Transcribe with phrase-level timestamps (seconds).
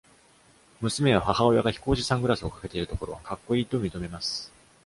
[0.81, 4.51] 娘は、母親が飛行士サングラスをかけているところはかっこいいと認めます。